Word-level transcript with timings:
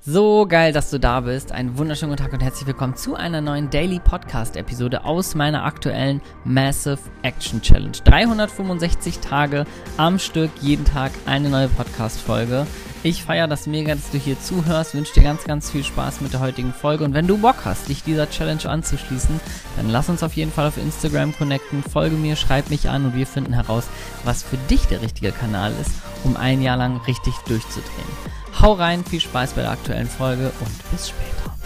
So 0.00 0.46
geil, 0.46 0.72
dass 0.72 0.90
du 0.90 1.00
da 1.00 1.20
bist. 1.20 1.50
Einen 1.50 1.76
wunderschönen 1.76 2.12
guten 2.12 2.22
Tag 2.22 2.32
und 2.32 2.40
herzlich 2.40 2.68
willkommen 2.68 2.94
zu 2.94 3.16
einer 3.16 3.40
neuen 3.40 3.68
Daily 3.68 3.98
Podcast 3.98 4.56
Episode 4.56 5.04
aus 5.04 5.34
meiner 5.34 5.64
aktuellen 5.64 6.22
Massive 6.44 7.00
Action 7.22 7.60
Challenge. 7.60 7.98
365 8.04 9.18
Tage 9.18 9.64
am 9.96 10.20
Stück, 10.20 10.50
jeden 10.60 10.84
Tag 10.84 11.10
eine 11.26 11.48
neue 11.48 11.68
Podcast 11.68 12.20
Folge. 12.20 12.64
Ich 13.04 13.22
feiere 13.22 13.46
das 13.46 13.68
mega, 13.68 13.94
dass 13.94 14.10
du 14.10 14.18
hier 14.18 14.40
zuhörst, 14.40 14.94
wünsche 14.94 15.14
dir 15.14 15.22
ganz, 15.22 15.44
ganz 15.44 15.70
viel 15.70 15.84
Spaß 15.84 16.20
mit 16.20 16.32
der 16.32 16.40
heutigen 16.40 16.72
Folge 16.72 17.04
und 17.04 17.14
wenn 17.14 17.28
du 17.28 17.38
Bock 17.38 17.64
hast, 17.64 17.88
dich 17.88 18.02
dieser 18.02 18.28
Challenge 18.28 18.68
anzuschließen, 18.68 19.40
dann 19.76 19.88
lass 19.88 20.08
uns 20.08 20.24
auf 20.24 20.34
jeden 20.34 20.50
Fall 20.50 20.66
auf 20.66 20.76
Instagram 20.76 21.32
connecten, 21.36 21.84
folge 21.84 22.16
mir, 22.16 22.34
schreib 22.34 22.70
mich 22.70 22.88
an 22.88 23.06
und 23.06 23.14
wir 23.14 23.26
finden 23.26 23.52
heraus, 23.52 23.84
was 24.24 24.42
für 24.42 24.56
dich 24.68 24.86
der 24.86 25.00
richtige 25.00 25.30
Kanal 25.30 25.72
ist, 25.80 25.92
um 26.24 26.36
ein 26.36 26.60
Jahr 26.60 26.76
lang 26.76 26.96
richtig 27.06 27.34
durchzudrehen. 27.46 28.08
Hau 28.60 28.72
rein, 28.72 29.04
viel 29.04 29.20
Spaß 29.20 29.52
bei 29.52 29.62
der 29.62 29.70
aktuellen 29.70 30.08
Folge 30.08 30.50
und 30.60 30.90
bis 30.90 31.10
später. 31.10 31.57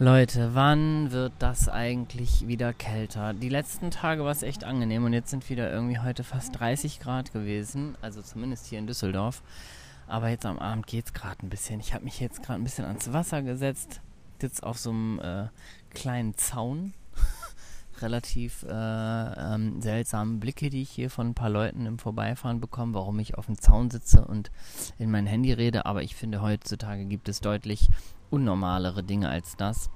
Leute, 0.00 0.54
wann 0.54 1.10
wird 1.10 1.32
das 1.40 1.68
eigentlich 1.68 2.46
wieder 2.46 2.72
kälter? 2.72 3.34
Die 3.34 3.48
letzten 3.48 3.90
Tage 3.90 4.22
war 4.22 4.30
es 4.30 4.44
echt 4.44 4.62
angenehm 4.62 5.04
und 5.04 5.12
jetzt 5.12 5.30
sind 5.30 5.50
wieder 5.50 5.72
irgendwie 5.72 5.98
heute 5.98 6.22
fast 6.22 6.60
30 6.60 7.00
Grad 7.00 7.32
gewesen, 7.32 7.98
also 8.00 8.22
zumindest 8.22 8.66
hier 8.66 8.78
in 8.78 8.86
Düsseldorf. 8.86 9.42
Aber 10.06 10.28
jetzt 10.28 10.46
am 10.46 10.60
Abend 10.60 10.86
geht 10.86 11.06
es 11.06 11.12
gerade 11.14 11.44
ein 11.44 11.48
bisschen. 11.48 11.80
Ich 11.80 11.94
habe 11.94 12.04
mich 12.04 12.20
jetzt 12.20 12.44
gerade 12.44 12.60
ein 12.60 12.64
bisschen 12.64 12.84
ans 12.84 13.12
Wasser 13.12 13.42
gesetzt, 13.42 14.00
sitze 14.40 14.62
auf 14.64 14.78
so 14.78 14.90
einem 14.90 15.18
äh, 15.18 15.48
kleinen 15.92 16.36
Zaun. 16.36 16.94
Relativ 18.00 18.64
äh, 18.64 18.72
ähm, 18.72 19.80
seltsame 19.80 20.38
Blicke, 20.38 20.70
die 20.70 20.82
ich 20.82 20.90
hier 20.90 21.10
von 21.10 21.28
ein 21.28 21.34
paar 21.34 21.50
Leuten 21.50 21.86
im 21.86 21.98
Vorbeifahren 21.98 22.60
bekomme, 22.60 22.94
warum 22.94 23.18
ich 23.18 23.36
auf 23.36 23.46
dem 23.46 23.58
Zaun 23.58 23.90
sitze 23.90 24.24
und 24.24 24.50
in 24.98 25.10
mein 25.10 25.26
Handy 25.26 25.52
rede. 25.52 25.86
Aber 25.86 26.02
ich 26.02 26.14
finde, 26.14 26.42
heutzutage 26.42 27.04
gibt 27.04 27.28
es 27.28 27.40
deutlich 27.40 27.88
unnormalere 28.30 29.02
Dinge 29.02 29.28
als 29.28 29.56
das. 29.56 29.90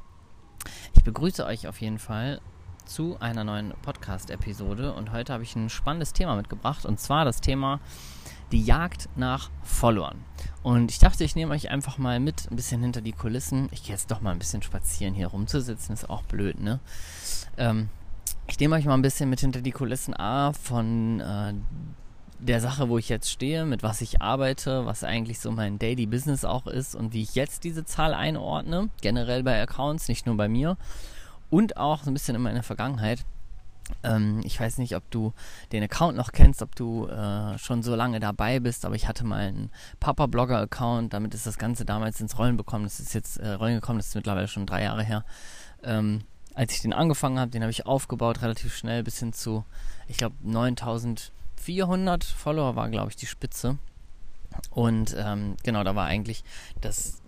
Ich 0.94 1.04
begrüße 1.04 1.44
euch 1.44 1.68
auf 1.68 1.80
jeden 1.80 1.98
Fall 1.98 2.40
zu 2.84 3.16
einer 3.20 3.44
neuen 3.44 3.72
Podcast-Episode 3.82 4.92
und 4.92 5.12
heute 5.12 5.32
habe 5.32 5.42
ich 5.42 5.54
ein 5.54 5.70
spannendes 5.70 6.12
Thema 6.12 6.36
mitgebracht 6.36 6.84
und 6.84 6.98
zwar 6.98 7.24
das 7.24 7.40
Thema 7.40 7.80
die 8.52 8.62
Jagd 8.62 9.08
nach 9.16 9.50
Followern. 9.62 10.24
Und 10.62 10.90
ich 10.90 10.98
dachte, 10.98 11.24
ich 11.24 11.34
nehme 11.34 11.52
euch 11.52 11.70
einfach 11.70 11.98
mal 11.98 12.20
mit, 12.20 12.50
ein 12.50 12.56
bisschen 12.56 12.82
hinter 12.82 13.00
die 13.00 13.12
Kulissen. 13.12 13.68
Ich 13.72 13.82
gehe 13.82 13.92
jetzt 13.92 14.10
doch 14.10 14.20
mal 14.20 14.30
ein 14.30 14.38
bisschen 14.38 14.62
spazieren, 14.62 15.14
hier 15.14 15.28
rumzusitzen, 15.28 15.94
ist 15.94 16.08
auch 16.08 16.22
blöd, 16.22 16.60
ne? 16.60 16.78
Ähm, 17.56 17.88
ich 18.46 18.58
nehme 18.60 18.76
euch 18.76 18.84
mal 18.84 18.94
ein 18.94 19.02
bisschen 19.02 19.30
mit 19.30 19.40
hinter 19.40 19.60
die 19.60 19.70
Kulissen 19.70 20.14
A 20.14 20.52
von 20.52 21.20
äh, 21.20 21.54
der 22.38 22.60
Sache, 22.60 22.88
wo 22.88 22.98
ich 22.98 23.08
jetzt 23.08 23.30
stehe, 23.30 23.64
mit 23.64 23.82
was 23.82 24.00
ich 24.00 24.20
arbeite, 24.20 24.84
was 24.84 25.04
eigentlich 25.04 25.40
so 25.40 25.50
mein 25.50 25.78
Daily 25.78 26.06
Business 26.06 26.44
auch 26.44 26.66
ist 26.66 26.94
und 26.94 27.12
wie 27.12 27.22
ich 27.22 27.34
jetzt 27.34 27.64
diese 27.64 27.84
Zahl 27.84 28.14
einordne, 28.14 28.90
generell 29.00 29.42
bei 29.42 29.60
Accounts, 29.62 30.08
nicht 30.08 30.26
nur 30.26 30.36
bei 30.36 30.48
mir 30.48 30.76
und 31.50 31.76
auch 31.76 32.02
so 32.02 32.10
ein 32.10 32.14
bisschen 32.14 32.34
in 32.34 32.42
meiner 32.42 32.62
Vergangenheit. 32.62 33.24
Ähm, 34.02 34.40
ich 34.44 34.58
weiß 34.58 34.78
nicht, 34.78 34.96
ob 34.96 35.10
du 35.10 35.32
den 35.72 35.82
Account 35.82 36.16
noch 36.16 36.32
kennst, 36.32 36.62
ob 36.62 36.74
du 36.74 37.06
äh, 37.08 37.58
schon 37.58 37.82
so 37.82 37.94
lange 37.94 38.20
dabei 38.20 38.60
bist, 38.60 38.84
aber 38.84 38.94
ich 38.94 39.08
hatte 39.08 39.24
mal 39.24 39.40
einen 39.40 39.70
Papa-Blogger-Account, 40.00 41.12
damit 41.12 41.34
ist 41.34 41.46
das 41.46 41.58
Ganze 41.58 41.84
damals 41.84 42.20
ins 42.20 42.38
Rollen 42.38 42.56
bekommen. 42.56 42.84
Das 42.84 43.00
ist 43.00 43.14
jetzt 43.14 43.38
äh, 43.38 43.50
Rollen 43.50 43.74
gekommen, 43.76 43.98
das 43.98 44.08
ist 44.08 44.14
mittlerweile 44.14 44.48
schon 44.48 44.66
drei 44.66 44.82
Jahre 44.82 45.02
her. 45.02 45.24
Ähm, 45.82 46.22
als 46.54 46.74
ich 46.74 46.82
den 46.82 46.92
angefangen 46.92 47.38
habe, 47.38 47.50
den 47.50 47.62
habe 47.62 47.70
ich 47.70 47.86
aufgebaut, 47.86 48.42
relativ 48.42 48.74
schnell 48.76 49.02
bis 49.02 49.18
hin 49.18 49.32
zu, 49.32 49.64
ich 50.06 50.18
glaube, 50.18 50.36
9400 50.42 52.24
Follower 52.24 52.76
war, 52.76 52.90
glaube 52.90 53.10
ich, 53.10 53.16
die 53.16 53.26
Spitze. 53.26 53.78
Und 54.70 55.16
ähm, 55.18 55.56
genau, 55.62 55.82
da 55.82 55.94
war 55.94 56.06
eigentlich 56.06 56.44
das 56.80 57.21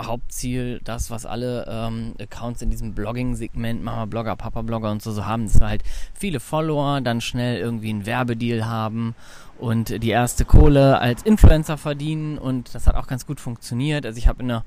Hauptziel, 0.00 0.80
das, 0.84 1.10
was 1.10 1.26
alle 1.26 1.66
ähm, 1.68 2.14
Accounts 2.20 2.62
in 2.62 2.70
diesem 2.70 2.94
Blogging-Segment, 2.94 3.82
Mama 3.82 4.06
Blogger, 4.06 4.36
Papa 4.36 4.62
Blogger 4.62 4.90
und 4.90 5.02
so, 5.02 5.12
so 5.12 5.26
haben, 5.26 5.44
dass 5.44 5.60
wir 5.60 5.68
halt 5.68 5.82
viele 6.14 6.40
Follower, 6.40 7.00
dann 7.00 7.20
schnell 7.20 7.58
irgendwie 7.58 7.90
einen 7.90 8.06
Werbedeal 8.06 8.66
haben 8.66 9.14
und 9.58 10.02
die 10.02 10.10
erste 10.10 10.44
Kohle 10.44 10.98
als 10.98 11.22
Influencer 11.22 11.76
verdienen 11.76 12.38
und 12.38 12.74
das 12.74 12.86
hat 12.86 12.96
auch 12.96 13.06
ganz 13.06 13.26
gut 13.26 13.38
funktioniert. 13.38 14.06
Also 14.06 14.18
ich 14.18 14.28
habe 14.28 14.42
in 14.42 14.48
der 14.48 14.64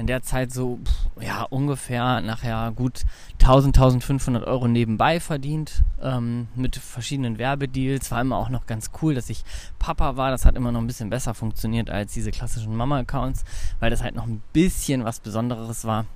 in 0.00 0.06
der 0.06 0.22
Zeit 0.22 0.50
so, 0.50 0.78
ja, 1.20 1.42
ungefähr 1.42 2.22
nachher 2.22 2.72
gut 2.74 3.02
1000, 3.34 3.76
1500 3.76 4.44
Euro 4.46 4.66
nebenbei 4.66 5.20
verdient 5.20 5.84
ähm, 6.00 6.48
mit 6.54 6.76
verschiedenen 6.76 7.36
Werbedeals. 7.36 8.10
War 8.10 8.22
immer 8.22 8.38
auch 8.38 8.48
noch 8.48 8.64
ganz 8.64 8.92
cool, 9.02 9.14
dass 9.14 9.28
ich 9.28 9.44
Papa 9.78 10.16
war. 10.16 10.30
Das 10.30 10.46
hat 10.46 10.56
immer 10.56 10.72
noch 10.72 10.80
ein 10.80 10.86
bisschen 10.86 11.10
besser 11.10 11.34
funktioniert 11.34 11.90
als 11.90 12.14
diese 12.14 12.30
klassischen 12.30 12.74
Mama-Accounts, 12.74 13.44
weil 13.78 13.90
das 13.90 14.02
halt 14.02 14.14
noch 14.14 14.26
ein 14.26 14.42
bisschen 14.54 15.04
was 15.04 15.20
Besonderes 15.20 15.84
war. 15.84 16.06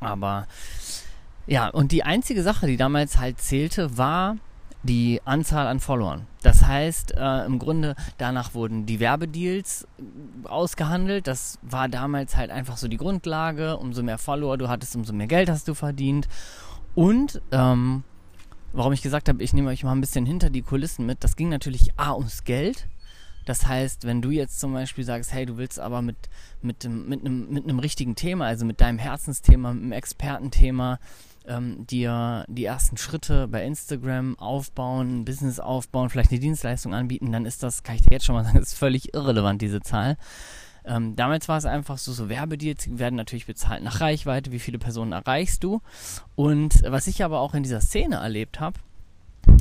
Aber 0.00 0.46
ja, 1.46 1.68
und 1.68 1.92
die 1.92 2.04
einzige 2.04 2.42
Sache, 2.42 2.66
die 2.66 2.78
damals 2.78 3.18
halt 3.18 3.38
zählte, 3.38 3.98
war 3.98 4.38
die 4.84 5.20
Anzahl 5.24 5.66
an 5.66 5.80
Followern. 5.80 6.26
Das 6.42 6.64
heißt, 6.64 7.16
äh, 7.16 7.46
im 7.46 7.58
Grunde 7.58 7.96
danach 8.18 8.54
wurden 8.54 8.86
die 8.86 9.00
Werbedeals 9.00 9.88
ausgehandelt. 10.44 11.26
Das 11.26 11.58
war 11.62 11.88
damals 11.88 12.36
halt 12.36 12.50
einfach 12.50 12.76
so 12.76 12.86
die 12.86 12.98
Grundlage. 12.98 13.78
Umso 13.78 14.02
mehr 14.02 14.18
Follower 14.18 14.56
du 14.58 14.68
hattest, 14.68 14.94
umso 14.94 15.12
mehr 15.12 15.26
Geld 15.26 15.48
hast 15.48 15.66
du 15.68 15.74
verdient. 15.74 16.28
Und 16.94 17.40
ähm, 17.50 18.04
warum 18.72 18.92
ich 18.92 19.02
gesagt 19.02 19.28
habe, 19.28 19.42
ich 19.42 19.54
nehme 19.54 19.70
euch 19.70 19.84
mal 19.84 19.92
ein 19.92 20.00
bisschen 20.00 20.26
hinter 20.26 20.50
die 20.50 20.62
Kulissen 20.62 21.06
mit, 21.06 21.24
das 21.24 21.36
ging 21.36 21.48
natürlich 21.48 21.98
A 21.98 22.12
ums 22.12 22.44
Geld. 22.44 22.86
Das 23.46 23.66
heißt, 23.66 24.04
wenn 24.04 24.22
du 24.22 24.30
jetzt 24.30 24.58
zum 24.60 24.72
Beispiel 24.72 25.04
sagst, 25.04 25.32
hey, 25.32 25.44
du 25.44 25.56
willst 25.56 25.78
aber 25.78 26.02
mit, 26.02 26.16
mit, 26.62 26.84
mit, 26.88 27.20
einem, 27.20 27.50
mit 27.50 27.64
einem 27.64 27.78
richtigen 27.78 28.16
Thema, 28.16 28.46
also 28.46 28.64
mit 28.64 28.80
deinem 28.80 28.98
Herzensthema, 28.98 29.72
mit 29.72 29.82
einem 29.82 29.92
Expertenthema, 29.92 30.98
ähm, 31.46 31.86
dir 31.86 32.44
die 32.48 32.64
ersten 32.64 32.96
Schritte 32.96 33.48
bei 33.48 33.64
Instagram 33.64 34.38
aufbauen, 34.38 35.20
ein 35.20 35.24
Business 35.24 35.60
aufbauen, 35.60 36.10
vielleicht 36.10 36.30
eine 36.30 36.40
Dienstleistung 36.40 36.94
anbieten, 36.94 37.32
dann 37.32 37.46
ist 37.46 37.62
das, 37.62 37.82
kann 37.82 37.96
ich 37.96 38.02
dir 38.02 38.12
jetzt 38.12 38.24
schon 38.24 38.34
mal 38.34 38.44
sagen, 38.44 38.58
ist 38.62 38.74
völlig 38.74 39.14
irrelevant, 39.14 39.60
diese 39.62 39.80
Zahl. 39.80 40.16
Ähm, 40.86 41.16
damals 41.16 41.48
war 41.48 41.56
es 41.56 41.64
einfach 41.64 41.96
so, 41.96 42.12
so 42.12 42.28
Werbedeals 42.28 42.98
werden 42.98 43.16
natürlich 43.16 43.46
bezahlt 43.46 43.82
nach 43.82 44.00
Reichweite, 44.00 44.52
wie 44.52 44.58
viele 44.58 44.78
Personen 44.78 45.12
erreichst 45.12 45.64
du. 45.64 45.80
Und 46.34 46.82
was 46.86 47.06
ich 47.06 47.24
aber 47.24 47.40
auch 47.40 47.54
in 47.54 47.62
dieser 47.62 47.80
Szene 47.80 48.16
erlebt 48.16 48.60
habe, 48.60 48.78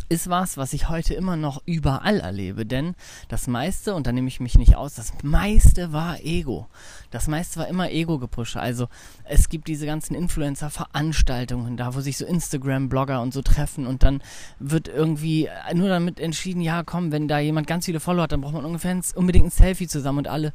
ist 0.09 0.29
was, 0.29 0.57
was 0.57 0.73
ich 0.73 0.89
heute 0.89 1.13
immer 1.13 1.35
noch 1.35 1.61
überall 1.65 2.19
erlebe. 2.19 2.65
Denn 2.65 2.95
das 3.27 3.47
meiste, 3.47 3.95
und 3.95 4.07
da 4.07 4.11
nehme 4.11 4.27
ich 4.27 4.39
mich 4.39 4.57
nicht 4.57 4.75
aus, 4.75 4.95
das 4.95 5.13
meiste 5.23 5.93
war 5.93 6.19
Ego. 6.21 6.67
Das 7.11 7.27
meiste 7.27 7.59
war 7.59 7.67
immer 7.67 7.91
Ego-Gepusche. 7.91 8.59
Also 8.59 8.87
es 9.23 9.49
gibt 9.49 9.67
diese 9.67 9.85
ganzen 9.85 10.15
Influencer-Veranstaltungen, 10.15 11.77
da 11.77 11.95
wo 11.95 12.01
sich 12.01 12.17
so 12.17 12.25
Instagram-Blogger 12.25 13.21
und 13.21 13.33
so 13.33 13.41
treffen 13.41 13.87
und 13.87 14.03
dann 14.03 14.21
wird 14.59 14.87
irgendwie 14.87 15.49
nur 15.73 15.89
damit 15.89 16.19
entschieden, 16.19 16.61
ja 16.61 16.83
komm, 16.83 17.11
wenn 17.11 17.27
da 17.27 17.39
jemand 17.39 17.67
ganz 17.67 17.85
viele 17.85 17.99
Follower 17.99 18.23
hat, 18.23 18.31
dann 18.31 18.41
braucht 18.41 18.53
man 18.53 18.65
ungefähr 18.65 18.99
unbedingt 19.15 19.45
ein 19.45 19.51
Selfie 19.51 19.87
zusammen 19.87 20.19
und 20.19 20.27
alle. 20.27 20.53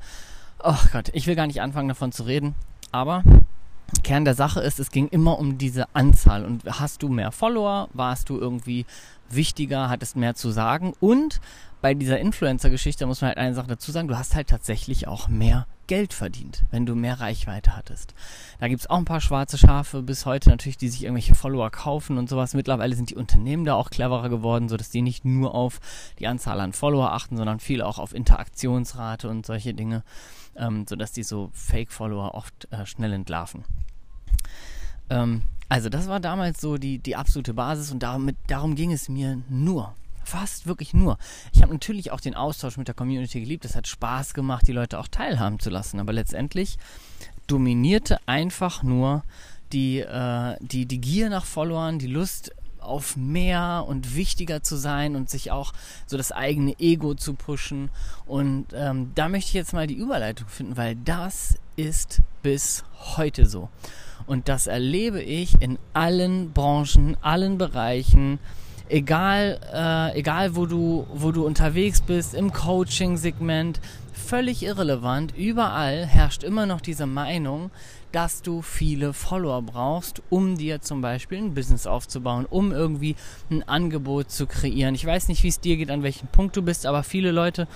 Oh 0.63 0.77
Gott, 0.93 1.11
ich 1.13 1.27
will 1.27 1.37
gar 1.37 1.47
nicht 1.47 1.61
anfangen 1.61 1.89
davon 1.89 2.13
zu 2.13 2.25
reden. 2.25 2.55
Aber 2.91 3.23
Kern 4.03 4.25
der 4.25 4.35
Sache 4.35 4.61
ist, 4.61 4.79
es 4.81 4.91
ging 4.91 5.09
immer 5.09 5.39
um 5.39 5.59
diese 5.59 5.95
Anzahl. 5.95 6.45
Und 6.45 6.65
hast 6.67 7.03
du 7.03 7.09
mehr 7.09 7.33
Follower, 7.33 7.89
warst 7.93 8.29
du 8.29 8.39
irgendwie 8.39 8.85
wichtiger, 9.31 9.89
hattest 9.89 10.17
mehr 10.17 10.35
zu 10.35 10.51
sagen. 10.51 10.95
Und 11.01 11.41
bei 11.81 11.95
dieser 11.95 12.19
Influencer-Geschichte 12.19 13.07
muss 13.07 13.21
man 13.21 13.29
halt 13.29 13.39
eine 13.39 13.55
Sache 13.55 13.69
dazu 13.69 13.93
sagen, 13.93 14.09
du 14.09 14.19
hast 14.19 14.35
halt 14.35 14.49
tatsächlich 14.49 15.07
auch 15.07 15.29
mehr 15.29 15.67
Geld 15.87 16.13
verdient, 16.13 16.65
wenn 16.71 16.87
du 16.87 16.95
mehr 16.95 17.19
Reichweite 17.19 17.75
hattest. 17.75 18.15
Da 18.61 18.69
gibt's 18.69 18.89
auch 18.89 18.99
ein 18.99 19.05
paar 19.05 19.21
schwarze 19.21 19.57
Schafe 19.57 20.03
bis 20.03 20.27
heute 20.27 20.51
natürlich, 20.51 20.77
die 20.77 20.89
sich 20.89 21.05
irgendwelche 21.05 21.35
Follower 21.35 21.71
kaufen 21.71 22.19
und 22.19 22.29
sowas. 22.29 22.53
Mittlerweile 22.53 22.95
sind 22.95 23.11
die 23.11 23.17
Unternehmen 23.17 23.65
da 23.65 23.75
auch 23.75 23.91
cleverer 23.91 24.29
geworden, 24.29 24.69
sodass 24.69 24.91
die 24.91 25.03
nicht 25.03 25.25
nur 25.25 25.55
auf 25.55 25.81
die 26.19 26.27
Anzahl 26.27 26.61
an 26.61 26.75
Follower 26.75 27.13
achten, 27.13 27.37
sondern 27.37 27.59
viel 27.59 27.81
auch 27.81 27.99
auf 27.99 28.15
Interaktionsrate 28.15 29.29
und 29.29 29.47
solche 29.47 29.73
Dinge, 29.73 30.03
ähm, 30.57 30.85
sodass 30.87 31.13
die 31.13 31.23
so 31.23 31.51
Fake-Follower 31.55 32.35
oft 32.35 32.69
äh, 32.71 32.85
schnell 32.85 33.13
entlarven. 33.15 33.65
Ähm, 35.09 35.43
also 35.69 35.89
das 35.89 36.09
war 36.09 36.21
damals 36.21 36.61
so 36.61 36.79
die, 36.79 36.99
die 36.99 37.17
absolute 37.17 37.55
Basis 37.55 37.91
und 37.91 38.03
damit, 38.03 38.37
darum 38.47 38.75
ging 38.75 38.93
es 38.93 39.09
mir 39.09 39.39
nur. 39.49 39.95
Fast 40.25 40.67
wirklich 40.67 40.93
nur. 40.93 41.17
Ich 41.55 41.63
habe 41.63 41.73
natürlich 41.73 42.11
auch 42.11 42.21
den 42.21 42.35
Austausch 42.35 42.77
mit 42.77 42.89
der 42.89 42.95
Community 42.95 43.41
geliebt. 43.41 43.65
Es 43.65 43.75
hat 43.75 43.87
Spaß 43.87 44.35
gemacht, 44.35 44.69
die 44.69 44.73
Leute 44.73 44.99
auch 44.99 45.09
teilhaben 45.09 45.59
zu 45.59 45.71
lassen. 45.71 46.01
Aber 46.01 46.13
letztendlich 46.13 46.79
dominierte 47.47 48.19
einfach 48.27 48.83
nur 48.83 49.23
die, 49.73 50.01
äh, 50.01 50.57
die, 50.61 50.85
die 50.85 51.01
Gier 51.01 51.31
nach 51.31 51.47
Followern, 51.47 51.99
die 51.99 52.09
Lust 52.09 52.53
auf 52.79 53.17
mehr 53.17 53.85
und 53.87 54.15
wichtiger 54.15 54.63
zu 54.63 54.77
sein 54.77 55.17
und 55.17 55.31
sich 55.31 55.51
auch 55.51 55.73
so 56.07 56.17
das 56.17 56.33
eigene 56.33 56.79
Ego 56.79 57.15
zu 57.15 57.35
pushen. 57.35 57.91
Und 58.27 58.67
ähm, 58.75 59.13
da 59.15 59.29
möchte 59.29 59.49
ich 59.49 59.55
jetzt 59.55 59.73
mal 59.73 59.87
die 59.87 59.95
Überleitung 59.95 60.49
finden, 60.49 60.77
weil 60.77 60.97
das 60.97 61.59
ist 61.77 62.21
bis 62.43 62.85
heute 63.17 63.47
so. 63.47 63.69
Und 64.29 64.49
das 64.49 64.67
erlebe 64.67 65.23
ich 65.23 65.61
in 65.63 65.79
allen 65.95 66.53
Branchen, 66.53 67.17
allen 67.23 67.57
Bereichen, 67.57 68.39
egal, 68.91 69.59
äh, 69.73 70.19
egal 70.19 70.55
wo 70.55 70.67
du, 70.67 71.07
wo 71.15 71.33
du 71.33 71.47
unterwegs 71.47 72.03
bist, 72.03 72.35
im 72.35 72.53
Coaching-Segment, 72.53 73.81
völlig 74.13 74.63
irrelevant. 74.63 75.35
Überall 75.35 76.05
herrscht 76.05 76.43
immer 76.43 76.67
noch 76.67 76.83
diese 76.83 77.07
Meinung, 77.07 77.71
dass 78.13 78.43
du 78.43 78.61
viele 78.61 79.15
Follower 79.15 79.63
brauchst, 79.63 80.21
um 80.29 80.59
dir 80.59 80.83
zum 80.83 81.01
Beispiel 81.01 81.39
ein 81.39 81.55
Business 81.55 81.87
aufzubauen, 81.87 82.45
um 82.45 82.71
irgendwie 82.71 83.17
ein 83.51 83.67
Angebot 83.67 84.31
zu 84.31 84.47
kreieren. 84.47 84.95
Ich 84.95 85.07
weiß 85.07 85.29
nicht, 85.29 85.43
wie 85.43 85.49
es 85.49 85.61
dir 85.61 85.79
geht, 85.79 85.91
an 85.91 86.03
welchem 86.03 86.29
Punkt 86.29 86.55
du 86.55 86.61
bist, 86.61 86.85
aber 86.85 87.03
viele 87.03 87.31
Leute 87.31 87.67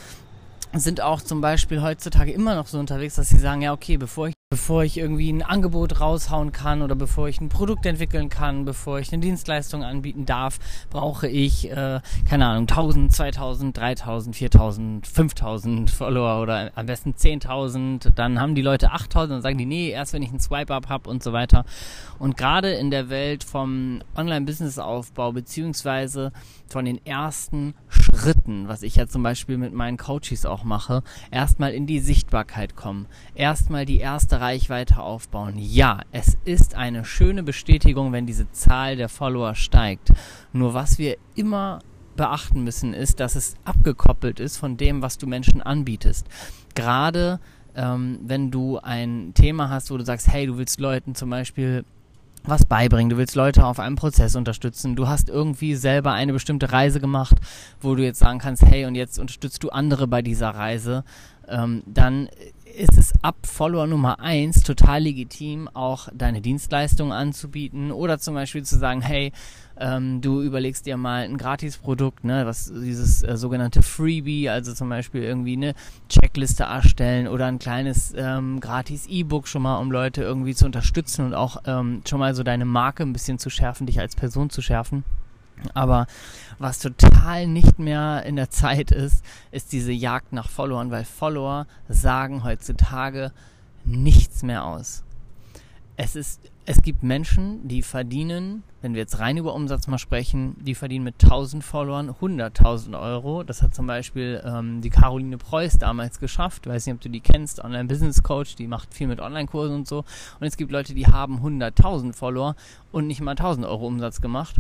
sind 0.74 1.00
auch 1.00 1.22
zum 1.22 1.40
Beispiel 1.40 1.80
heutzutage 1.80 2.32
immer 2.32 2.54
noch 2.54 2.66
so 2.66 2.78
unterwegs, 2.78 3.14
dass 3.14 3.30
sie 3.30 3.38
sagen, 3.38 3.62
ja, 3.62 3.72
okay, 3.72 3.96
bevor 3.96 4.28
ich 4.28 4.31
bevor 4.52 4.84
ich 4.84 4.98
irgendwie 4.98 5.32
ein 5.32 5.40
Angebot 5.40 5.98
raushauen 5.98 6.52
kann 6.52 6.82
oder 6.82 6.94
bevor 6.94 7.26
ich 7.26 7.40
ein 7.40 7.48
Produkt 7.48 7.86
entwickeln 7.86 8.28
kann, 8.28 8.66
bevor 8.66 8.98
ich 8.98 9.10
eine 9.10 9.22
Dienstleistung 9.22 9.82
anbieten 9.82 10.26
darf, 10.26 10.58
brauche 10.90 11.26
ich, 11.26 11.70
äh, 11.70 12.00
keine 12.28 12.46
Ahnung, 12.46 12.66
1000, 12.66 13.10
2000, 13.10 13.74
3000, 13.74 14.36
4000, 14.36 15.06
5000 15.06 15.90
Follower 15.90 16.42
oder 16.42 16.70
am 16.74 16.84
besten 16.84 17.14
10.000. 17.14 18.12
Dann 18.14 18.38
haben 18.38 18.54
die 18.54 18.60
Leute 18.60 18.92
8000 18.92 19.36
und 19.36 19.40
sagen 19.40 19.56
die, 19.56 19.64
nee, 19.64 19.88
erst 19.88 20.12
wenn 20.12 20.22
ich 20.22 20.28
einen 20.28 20.40
Swipe-Up 20.40 20.90
habe 20.90 21.08
und 21.08 21.22
so 21.22 21.32
weiter. 21.32 21.64
Und 22.18 22.36
gerade 22.36 22.72
in 22.72 22.90
der 22.90 23.08
Welt 23.08 23.44
vom 23.44 24.02
Online-Business-Aufbau 24.14 25.32
beziehungsweise 25.32 26.30
von 26.68 26.84
den 26.84 27.02
ersten 27.06 27.72
Schritten, 28.02 28.68
was 28.68 28.82
ich 28.82 28.96
ja 28.96 29.06
zum 29.06 29.22
Beispiel 29.22 29.58
mit 29.58 29.72
meinen 29.72 29.96
Coaches 29.96 30.44
auch 30.44 30.64
mache, 30.64 31.02
erstmal 31.30 31.72
in 31.72 31.86
die 31.86 32.00
Sichtbarkeit 32.00 32.76
kommen, 32.76 33.06
erstmal 33.34 33.86
die 33.86 33.98
erste 33.98 34.40
Reichweite 34.40 35.00
aufbauen. 35.00 35.54
Ja, 35.56 36.00
es 36.12 36.36
ist 36.44 36.74
eine 36.74 37.04
schöne 37.04 37.42
Bestätigung, 37.42 38.12
wenn 38.12 38.26
diese 38.26 38.50
Zahl 38.50 38.96
der 38.96 39.08
Follower 39.08 39.54
steigt. 39.54 40.12
Nur 40.52 40.74
was 40.74 40.98
wir 40.98 41.16
immer 41.34 41.80
beachten 42.16 42.62
müssen, 42.62 42.92
ist, 42.92 43.20
dass 43.20 43.36
es 43.36 43.54
abgekoppelt 43.64 44.40
ist 44.40 44.56
von 44.56 44.76
dem, 44.76 45.02
was 45.02 45.18
du 45.18 45.26
Menschen 45.26 45.62
anbietest. 45.62 46.26
Gerade 46.74 47.40
ähm, 47.74 48.18
wenn 48.22 48.50
du 48.50 48.78
ein 48.78 49.32
Thema 49.34 49.70
hast, 49.70 49.90
wo 49.90 49.96
du 49.96 50.04
sagst, 50.04 50.28
hey, 50.28 50.46
du 50.46 50.58
willst 50.58 50.80
Leuten 50.80 51.14
zum 51.14 51.30
Beispiel 51.30 51.84
was 52.44 52.66
beibringen, 52.66 53.10
du 53.10 53.16
willst 53.16 53.34
Leute 53.34 53.64
auf 53.64 53.78
einem 53.78 53.96
Prozess 53.96 54.34
unterstützen, 54.36 54.96
du 54.96 55.08
hast 55.08 55.28
irgendwie 55.28 55.74
selber 55.74 56.12
eine 56.12 56.32
bestimmte 56.32 56.72
Reise 56.72 57.00
gemacht, 57.00 57.36
wo 57.80 57.94
du 57.94 58.02
jetzt 58.02 58.18
sagen 58.18 58.38
kannst, 58.38 58.64
hey, 58.64 58.84
und 58.86 58.94
jetzt 58.94 59.18
unterstützt 59.18 59.62
du 59.62 59.70
andere 59.70 60.06
bei 60.06 60.22
dieser 60.22 60.50
Reise, 60.50 61.04
ähm, 61.48 61.82
dann 61.86 62.28
ist 62.74 62.96
es 62.96 63.12
ab 63.22 63.36
Follower 63.44 63.86
Nummer 63.86 64.20
eins 64.20 64.62
total 64.62 65.02
legitim, 65.02 65.68
auch 65.74 66.08
deine 66.14 66.40
Dienstleistungen 66.40 67.12
anzubieten 67.12 67.92
oder 67.92 68.18
zum 68.18 68.34
Beispiel 68.34 68.62
zu 68.62 68.78
sagen, 68.78 69.02
hey, 69.02 69.32
ähm, 69.78 70.20
du 70.20 70.42
überlegst 70.42 70.86
dir 70.86 70.96
mal 70.96 71.24
ein 71.24 71.36
Gratisprodukt, 71.36 72.24
ne, 72.24 72.46
was 72.46 72.72
dieses 72.72 73.22
äh, 73.22 73.36
sogenannte 73.36 73.82
Freebie, 73.82 74.48
also 74.48 74.72
zum 74.72 74.88
Beispiel 74.88 75.22
irgendwie 75.22 75.56
eine 75.56 75.74
Checkliste 76.08 76.64
erstellen 76.64 77.28
oder 77.28 77.46
ein 77.46 77.58
kleines 77.58 78.14
ähm, 78.16 78.60
gratis 78.60 79.06
E-Book 79.06 79.48
schon 79.48 79.62
mal, 79.62 79.78
um 79.78 79.90
Leute 79.90 80.22
irgendwie 80.22 80.54
zu 80.54 80.66
unterstützen 80.66 81.26
und 81.26 81.34
auch 81.34 81.58
ähm, 81.66 82.02
schon 82.08 82.20
mal 82.20 82.34
so 82.34 82.42
deine 82.42 82.64
Marke 82.64 83.02
ein 83.02 83.12
bisschen 83.12 83.38
zu 83.38 83.50
schärfen, 83.50 83.86
dich 83.86 84.00
als 84.00 84.16
Person 84.16 84.50
zu 84.50 84.62
schärfen. 84.62 85.04
Aber 85.74 86.06
was 86.58 86.78
total 86.78 87.46
nicht 87.46 87.78
mehr 87.78 88.24
in 88.24 88.36
der 88.36 88.50
Zeit 88.50 88.90
ist, 88.90 89.24
ist 89.50 89.72
diese 89.72 89.92
Jagd 89.92 90.32
nach 90.32 90.48
Followern, 90.48 90.90
weil 90.90 91.04
Follower 91.04 91.66
sagen 91.88 92.44
heutzutage 92.44 93.32
nichts 93.84 94.42
mehr 94.42 94.64
aus. 94.64 95.04
Es 95.96 96.16
ist, 96.16 96.40
es 96.64 96.82
gibt 96.82 97.02
Menschen, 97.02 97.68
die 97.68 97.82
verdienen, 97.82 98.62
wenn 98.80 98.94
wir 98.94 99.00
jetzt 99.00 99.18
rein 99.18 99.36
über 99.36 99.54
Umsatz 99.54 99.86
mal 99.86 99.98
sprechen, 99.98 100.56
die 100.60 100.74
verdienen 100.74 101.04
mit 101.04 101.22
1000 101.22 101.62
Followern 101.62 102.10
100.000 102.10 102.98
Euro. 102.98 103.42
Das 103.44 103.62
hat 103.62 103.74
zum 103.74 103.86
Beispiel 103.86 104.42
ähm, 104.44 104.80
die 104.80 104.90
Caroline 104.90 105.36
Preuß 105.36 105.78
damals 105.78 106.18
geschafft. 106.18 106.66
Weiß 106.66 106.86
nicht, 106.86 106.94
ob 106.94 107.00
du 107.02 107.10
die 107.10 107.20
kennst, 107.20 107.62
Online 107.62 107.84
Business 107.84 108.22
Coach, 108.22 108.56
die 108.56 108.68
macht 108.68 108.94
viel 108.94 109.06
mit 109.06 109.20
Online-Kursen 109.20 109.76
und 109.76 109.88
so. 109.88 109.98
Und 110.40 110.46
es 110.46 110.56
gibt 110.56 110.72
Leute, 110.72 110.94
die 110.94 111.06
haben 111.06 111.40
100.000 111.40 112.14
Follower 112.14 112.56
und 112.90 113.06
nicht 113.06 113.20
mal 113.20 113.32
1000 113.32 113.66
Euro 113.66 113.86
Umsatz 113.86 114.20
gemacht 114.20 114.56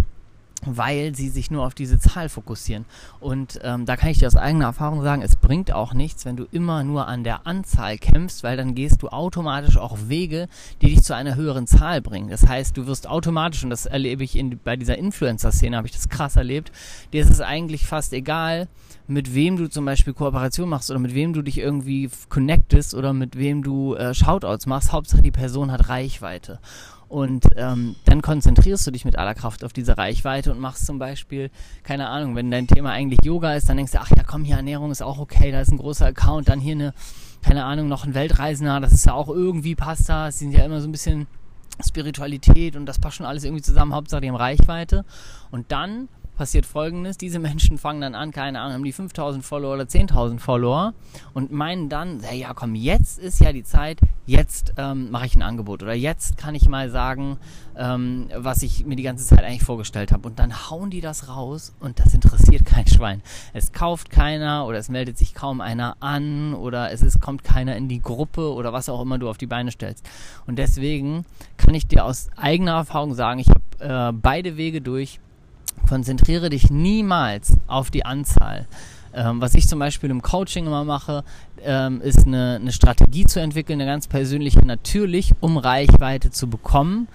weil 0.66 1.14
sie 1.14 1.28
sich 1.28 1.50
nur 1.50 1.66
auf 1.66 1.74
diese 1.74 1.98
Zahl 1.98 2.28
fokussieren. 2.28 2.84
Und 3.20 3.60
ähm, 3.62 3.86
da 3.86 3.96
kann 3.96 4.10
ich 4.10 4.18
dir 4.18 4.26
aus 4.26 4.36
eigener 4.36 4.66
Erfahrung 4.66 5.02
sagen, 5.02 5.22
es 5.22 5.36
bringt 5.36 5.72
auch 5.72 5.94
nichts, 5.94 6.24
wenn 6.24 6.36
du 6.36 6.46
immer 6.50 6.84
nur 6.84 7.08
an 7.08 7.24
der 7.24 7.46
Anzahl 7.46 7.98
kämpfst, 7.98 8.42
weil 8.42 8.56
dann 8.56 8.74
gehst 8.74 9.02
du 9.02 9.08
automatisch 9.08 9.76
auch 9.76 9.98
Wege, 10.06 10.48
die 10.80 10.86
dich 10.86 11.02
zu 11.02 11.14
einer 11.14 11.36
höheren 11.36 11.66
Zahl 11.66 12.00
bringen. 12.00 12.28
Das 12.28 12.46
heißt, 12.46 12.76
du 12.76 12.86
wirst 12.86 13.08
automatisch, 13.08 13.64
und 13.64 13.70
das 13.70 13.86
erlebe 13.86 14.24
ich 14.24 14.36
in, 14.36 14.58
bei 14.62 14.76
dieser 14.76 14.98
Influencer-Szene, 14.98 15.76
habe 15.76 15.86
ich 15.86 15.94
das 15.94 16.08
krass 16.08 16.36
erlebt, 16.36 16.72
dir 17.12 17.22
ist 17.22 17.30
es 17.30 17.40
eigentlich 17.40 17.86
fast 17.86 18.12
egal, 18.12 18.68
mit 19.06 19.34
wem 19.34 19.56
du 19.56 19.68
zum 19.68 19.84
Beispiel 19.84 20.12
Kooperation 20.12 20.68
machst 20.68 20.90
oder 20.90 21.00
mit 21.00 21.14
wem 21.14 21.32
du 21.32 21.42
dich 21.42 21.58
irgendwie 21.58 22.08
connectest 22.28 22.94
oder 22.94 23.12
mit 23.12 23.36
wem 23.36 23.62
du 23.62 23.94
äh, 23.94 24.14
Shoutouts 24.14 24.66
machst. 24.66 24.92
Hauptsache 24.92 25.22
die 25.22 25.30
Person 25.30 25.72
hat 25.72 25.88
Reichweite. 25.88 26.60
Und 27.12 27.44
ähm, 27.56 27.94
dann 28.06 28.22
konzentrierst 28.22 28.86
du 28.86 28.90
dich 28.90 29.04
mit 29.04 29.18
aller 29.18 29.34
Kraft 29.34 29.64
auf 29.64 29.74
diese 29.74 29.98
Reichweite 29.98 30.50
und 30.50 30.58
machst 30.58 30.86
zum 30.86 30.98
Beispiel, 30.98 31.50
keine 31.82 32.08
Ahnung, 32.08 32.36
wenn 32.36 32.50
dein 32.50 32.66
Thema 32.66 32.92
eigentlich 32.92 33.22
Yoga 33.22 33.52
ist, 33.52 33.68
dann 33.68 33.76
denkst 33.76 33.92
du, 33.92 34.00
ach 34.00 34.08
ja, 34.16 34.22
komm, 34.26 34.44
hier 34.44 34.56
Ernährung 34.56 34.90
ist 34.90 35.02
auch 35.02 35.18
okay, 35.18 35.52
da 35.52 35.60
ist 35.60 35.70
ein 35.70 35.76
großer 35.76 36.06
Account, 36.06 36.48
dann 36.48 36.58
hier 36.58 36.72
eine, 36.72 36.94
keine 37.42 37.64
Ahnung, 37.64 37.86
noch 37.86 38.06
ein 38.06 38.14
Weltreisender, 38.14 38.80
das 38.80 38.92
ist 38.92 39.04
ja 39.04 39.12
auch 39.12 39.28
irgendwie 39.28 39.74
passt 39.74 40.08
da, 40.08 40.32
sie 40.32 40.38
sind 40.38 40.52
ja 40.52 40.64
immer 40.64 40.80
so 40.80 40.88
ein 40.88 40.92
bisschen 40.92 41.26
Spiritualität 41.86 42.76
und 42.76 42.86
das 42.86 42.98
passt 42.98 43.16
schon 43.16 43.26
alles 43.26 43.44
irgendwie 43.44 43.62
zusammen, 43.62 43.94
Hauptsache 43.94 44.22
die 44.22 44.28
haben 44.28 44.36
Reichweite. 44.36 45.04
Und 45.50 45.70
dann 45.70 46.08
passiert 46.36 46.66
folgendes, 46.66 47.18
diese 47.18 47.38
Menschen 47.38 47.78
fangen 47.78 48.00
dann 48.00 48.14
an, 48.14 48.30
keine 48.30 48.60
Ahnung, 48.60 48.74
haben 48.74 48.84
die 48.84 48.92
5000 48.92 49.44
Follower 49.44 49.74
oder 49.74 49.84
10.000 49.84 50.38
Follower 50.38 50.94
und 51.34 51.52
meinen 51.52 51.88
dann, 51.88 52.20
ja 52.34 52.54
komm, 52.54 52.74
jetzt 52.74 53.18
ist 53.18 53.40
ja 53.40 53.52
die 53.52 53.64
Zeit, 53.64 54.00
jetzt 54.26 54.72
ähm, 54.76 55.10
mache 55.10 55.26
ich 55.26 55.34
ein 55.34 55.42
Angebot 55.42 55.82
oder 55.82 55.94
jetzt 55.94 56.36
kann 56.36 56.54
ich 56.54 56.68
mal 56.68 56.90
sagen, 56.90 57.38
ähm, 57.76 58.28
was 58.34 58.62
ich 58.62 58.84
mir 58.86 58.96
die 58.96 59.02
ganze 59.02 59.26
Zeit 59.26 59.44
eigentlich 59.44 59.62
vorgestellt 59.62 60.12
habe 60.12 60.28
und 60.28 60.38
dann 60.38 60.70
hauen 60.70 60.90
die 60.90 61.00
das 61.00 61.28
raus 61.28 61.74
und 61.80 61.98
das 61.98 62.14
interessiert 62.14 62.64
kein 62.64 62.86
Schwein. 62.86 63.22
Es 63.52 63.72
kauft 63.72 64.10
keiner 64.10 64.66
oder 64.66 64.78
es 64.78 64.88
meldet 64.88 65.18
sich 65.18 65.34
kaum 65.34 65.60
einer 65.60 65.96
an 66.00 66.54
oder 66.54 66.92
es 66.92 67.02
ist, 67.02 67.20
kommt 67.20 67.44
keiner 67.44 67.76
in 67.76 67.88
die 67.88 68.00
Gruppe 68.00 68.52
oder 68.52 68.72
was 68.72 68.88
auch 68.88 69.02
immer 69.02 69.18
du 69.18 69.28
auf 69.28 69.38
die 69.38 69.46
Beine 69.46 69.70
stellst. 69.70 70.08
Und 70.46 70.56
deswegen 70.58 71.24
kann 71.56 71.74
ich 71.74 71.86
dir 71.86 72.04
aus 72.04 72.30
eigener 72.36 72.72
Erfahrung 72.72 73.14
sagen, 73.14 73.40
ich 73.40 73.48
habe 73.48 73.60
äh, 74.10 74.12
beide 74.12 74.56
Wege 74.56 74.80
durch 74.80 75.20
Konzentriere 75.88 76.50
dich 76.50 76.70
niemals 76.70 77.54
auf 77.66 77.90
die 77.90 78.04
Anzahl. 78.04 78.66
Ähm, 79.14 79.40
was 79.40 79.54
ich 79.54 79.68
zum 79.68 79.78
Beispiel 79.78 80.10
im 80.10 80.22
Coaching 80.22 80.66
immer 80.66 80.84
mache, 80.84 81.24
ähm, 81.62 82.00
ist 82.00 82.26
eine, 82.26 82.58
eine 82.60 82.72
Strategie 82.72 83.26
zu 83.26 83.40
entwickeln, 83.40 83.80
eine 83.80 83.90
ganz 83.90 84.06
persönliche, 84.06 84.64
natürlich, 84.64 85.32
um 85.40 85.58
Reichweite 85.58 86.30
zu 86.30 86.48
bekommen, 86.48 87.08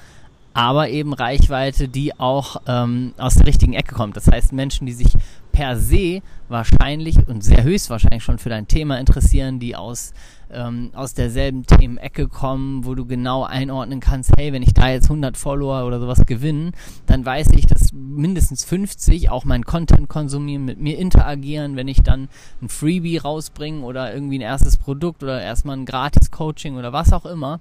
aber 0.58 0.90
eben 0.90 1.14
Reichweite, 1.14 1.88
die 1.88 2.20
auch 2.20 2.64
ähm, 2.66 3.14
aus 3.20 3.36
der 3.36 3.46
richtigen 3.46 3.74
Ecke 3.74 3.94
kommt. 3.94 4.18
Das 4.18 4.26
heißt, 4.26 4.54
Menschen, 4.54 4.88
die 4.88 4.94
sich 4.94 5.14
per 5.52 5.78
se 5.78 6.24
wahrscheinlich 6.50 7.28
und 7.28 7.44
sehr 7.44 7.62
höchstwahrscheinlich 7.62 8.24
schon 8.24 8.40
für 8.40 8.50
dein 8.50 8.68
Thema 8.68 9.00
interessieren, 9.00 9.60
die 9.60 9.76
aus, 9.76 10.14
ähm, 10.50 10.90
aus 10.96 11.14
derselben 11.14 11.68
Themenecke 11.68 12.28
kommen, 12.28 12.86
wo 12.86 12.96
du 12.96 13.06
genau 13.06 13.44
einordnen 13.44 14.00
kannst, 14.00 14.32
hey, 14.36 14.52
wenn 14.52 14.64
ich 14.64 14.74
da 14.74 14.90
jetzt 14.90 15.12
100 15.12 15.38
Follower 15.38 15.86
oder 15.86 16.00
sowas 16.00 16.26
gewinne, 16.26 16.72
dann 17.06 17.24
weiß 17.24 17.50
ich, 17.52 17.68
dass 17.68 17.94
mindestens 17.94 18.64
50 18.64 19.30
auch 19.30 19.46
mein 19.46 19.64
Content 19.64 20.10
konsumieren, 20.10 20.66
mit 20.66 20.80
mir 20.80 20.98
interagieren, 20.98 21.76
wenn 21.76 21.88
ich 21.88 22.02
dann 22.02 22.30
ein 22.64 22.70
Freebie 22.70 23.18
rausbringe 23.18 23.84
oder 23.84 24.12
irgendwie 24.12 24.40
ein 24.40 24.42
erstes 24.42 24.78
Produkt 24.78 25.22
oder 25.22 25.40
erstmal 25.40 25.78
ein 25.78 25.86
Gratis-Coaching 25.86 26.78
oder 26.78 26.94
was 26.94 27.14
auch 27.14 27.28
immer 27.28 27.60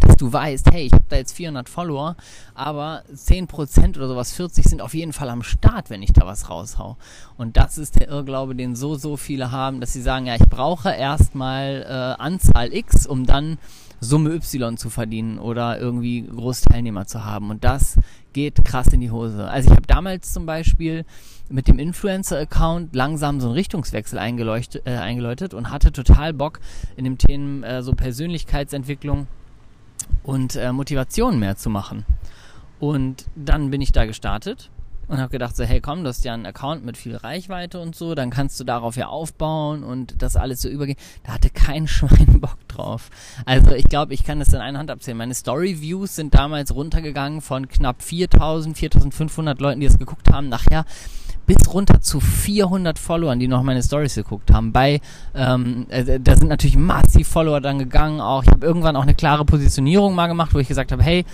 dass 0.00 0.16
du 0.16 0.32
weißt, 0.32 0.72
hey, 0.72 0.86
ich 0.86 0.92
habe 0.92 1.04
da 1.08 1.16
jetzt 1.16 1.32
400 1.32 1.68
Follower, 1.68 2.16
aber 2.54 3.02
10% 3.14 3.96
oder 3.96 4.08
sowas, 4.08 4.32
40 4.32 4.64
sind 4.64 4.82
auf 4.82 4.94
jeden 4.94 5.12
Fall 5.12 5.30
am 5.30 5.42
Start, 5.42 5.90
wenn 5.90 6.02
ich 6.02 6.12
da 6.12 6.26
was 6.26 6.50
raushau. 6.50 6.96
Und 7.36 7.56
das 7.56 7.78
ist 7.78 8.00
der 8.00 8.08
Irrglaube, 8.08 8.54
den 8.54 8.76
so, 8.76 8.94
so 8.96 9.16
viele 9.16 9.50
haben, 9.50 9.80
dass 9.80 9.92
sie 9.92 10.02
sagen, 10.02 10.26
ja, 10.26 10.34
ich 10.34 10.48
brauche 10.48 10.90
erstmal 10.90 11.84
äh, 11.88 12.22
Anzahl 12.22 12.72
X, 12.72 13.06
um 13.06 13.26
dann 13.26 13.58
Summe 14.00 14.34
Y 14.34 14.76
zu 14.76 14.90
verdienen 14.90 15.38
oder 15.38 15.80
irgendwie 15.80 16.22
Großteilnehmer 16.22 17.06
zu 17.06 17.24
haben. 17.24 17.50
Und 17.50 17.64
das 17.64 17.98
geht 18.32 18.64
krass 18.64 18.88
in 18.88 19.00
die 19.00 19.10
Hose. 19.10 19.48
Also 19.48 19.70
ich 19.70 19.76
habe 19.76 19.86
damals 19.86 20.32
zum 20.32 20.44
Beispiel 20.44 21.04
mit 21.48 21.68
dem 21.68 21.78
Influencer-Account 21.78 22.94
langsam 22.94 23.40
so 23.40 23.48
einen 23.48 23.54
Richtungswechsel 23.54 24.18
äh, 24.18 24.90
eingeläutet 24.90 25.54
und 25.54 25.70
hatte 25.70 25.92
total 25.92 26.32
Bock 26.32 26.60
in 26.96 27.04
dem 27.04 27.18
Thema 27.18 27.66
äh, 27.66 27.82
so 27.82 27.92
Persönlichkeitsentwicklung 27.92 29.26
und 30.22 30.56
äh, 30.56 30.72
Motivation 30.72 31.38
mehr 31.38 31.56
zu 31.56 31.70
machen. 31.70 32.04
Und 32.80 33.26
dann 33.34 33.70
bin 33.70 33.80
ich 33.80 33.92
da 33.92 34.04
gestartet 34.04 34.70
und 35.08 35.18
habe 35.18 35.30
gedacht 35.30 35.56
so, 35.56 35.64
hey 35.64 35.80
komm, 35.80 36.02
du 36.02 36.08
hast 36.08 36.24
ja 36.24 36.34
einen 36.34 36.46
Account 36.46 36.84
mit 36.84 36.96
viel 36.96 37.16
Reichweite 37.16 37.78
und 37.80 37.94
so, 37.94 38.14
dann 38.14 38.30
kannst 38.30 38.58
du 38.60 38.64
darauf 38.64 38.96
ja 38.96 39.08
aufbauen 39.08 39.84
und 39.84 40.22
das 40.22 40.36
alles 40.36 40.62
so 40.62 40.68
übergehen. 40.68 40.98
Da 41.24 41.32
hatte 41.32 41.50
kein 41.50 41.86
Schwein 41.88 42.40
Bock 42.40 42.58
drauf. 42.68 43.10
Also 43.44 43.72
ich 43.72 43.88
glaube, 43.88 44.14
ich 44.14 44.24
kann 44.24 44.38
das 44.38 44.52
in 44.52 44.60
einer 44.60 44.78
Hand 44.78 44.90
abzählen. 44.90 45.18
Meine 45.18 45.34
Story-Views 45.34 46.16
sind 46.16 46.34
damals 46.34 46.74
runtergegangen 46.74 47.40
von 47.40 47.68
knapp 47.68 48.02
4000, 48.02 48.76
4500 48.76 49.60
Leuten, 49.60 49.80
die 49.80 49.86
es 49.86 49.98
geguckt 49.98 50.30
haben, 50.32 50.48
nachher 50.48 50.84
bis 51.46 51.56
runter 51.72 52.00
zu 52.00 52.20
400 52.20 52.98
Followern, 52.98 53.38
die 53.38 53.48
noch 53.48 53.62
meine 53.62 53.82
Stories 53.82 54.14
geguckt 54.14 54.52
haben. 54.52 54.72
Bei, 54.72 55.00
ähm, 55.34 55.86
äh, 55.88 56.18
da 56.20 56.36
sind 56.36 56.48
natürlich 56.48 56.76
massiv 56.76 57.28
Follower 57.28 57.60
dann 57.60 57.78
gegangen. 57.78 58.20
Auch 58.20 58.42
ich 58.42 58.50
habe 58.50 58.66
irgendwann 58.66 58.96
auch 58.96 59.02
eine 59.02 59.14
klare 59.14 59.44
Positionierung 59.44 60.14
mal 60.14 60.26
gemacht, 60.26 60.54
wo 60.54 60.58
ich 60.58 60.68
gesagt 60.68 60.92
habe, 60.92 61.02
hey, 61.02 61.24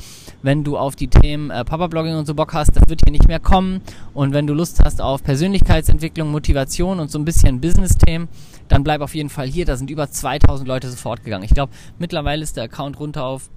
wenn 0.43 0.64
du 0.64 0.76
auf 0.76 0.97
die 0.97 1.09
Themen 1.09 1.50
äh, 1.50 1.64
Papa-Blogging 1.64 2.17
und 2.17 2.26
so 2.26 2.35
Bock 2.35 2.55
hast, 2.55 2.76
das 2.76 2.88
wird 2.88 3.02
hier 3.05 3.12
nicht 3.12 3.29
mehr 3.29 3.40
kommen. 3.40 3.81
Und 4.14 4.33
wenn 4.33 4.47
du 4.47 4.55
Lust 4.55 4.83
hast 4.85 5.00
auf 5.00 5.23
Persönlichkeitsentwicklung, 5.23 6.31
Motivation 6.31 7.00
und 7.00 7.11
so 7.11 7.19
ein 7.19 7.25
bisschen 7.25 7.61
Business-Themen, 7.61 8.29
dann 8.69 8.85
bleib 8.85 9.00
auf 9.00 9.14
jeden 9.14 9.29
Fall 9.29 9.47
hier. 9.47 9.64
Da 9.64 9.76
sind 9.76 9.90
über 9.90 10.11
2000 10.11 10.67
Leute 10.67 10.90
sofort 10.90 11.25
gegangen. 11.25 11.45
Ich 11.45 11.55
glaube, 11.55 11.73
mittlerweile 11.99 12.43
ist 12.43 12.57
der 12.57 12.64
Account 12.64 12.99
runter 12.99 13.25
auf 13.25 13.50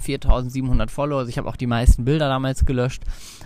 4700 0.00 0.90
Follower. 0.90 1.18
Also 1.18 1.30
ich 1.30 1.38
habe 1.38 1.48
auch 1.48 1.56
die 1.56 1.66
meisten 1.66 2.04
Bilder 2.04 2.28
damals 2.28 2.64
gelöscht. 2.64 3.02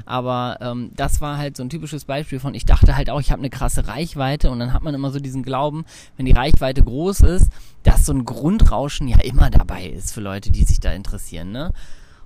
Aber 0.07 0.59
ähm, 0.61 0.91
das 0.95 1.21
war 1.21 1.39
halt 1.39 1.57
so 1.57 1.63
ein 1.63 1.71
typisches 1.71 2.05
Beispiel 2.05 2.41
von, 2.41 2.55
ich 2.55 2.67
dachte 2.67 2.97
halt 2.97 3.11
auch, 3.11 3.21
ich 3.21 3.31
habe 3.31 3.41
eine 3.41 3.51
krasse 3.51 3.87
Reichweite 3.89 4.51
und 4.51 4.59
dann 4.59 4.73
hat 4.73 4.83
man 4.83 4.95
immer 4.95 5.11
so 5.11 5.21
diesen 5.21 5.43
Glauben, 5.43 5.85
wenn 6.17 6.27
die 6.27 6.33
Reichweite 6.33 6.83
groß 6.83 7.21
ist, 7.21 7.51
dass 7.83 8.07
so 8.07 8.13
ein 8.13 8.25
Grundrauschen 8.25 9.09
ja 9.09 9.21
immer 9.21 9.51
dabei 9.51 9.87
ist 9.87 10.13
für 10.13 10.21
Leute, 10.21 10.51
die 10.51 10.65
sich 10.65 10.81
da 10.81 10.93
interessieren. 10.93 11.53
Ne? 11.53 11.73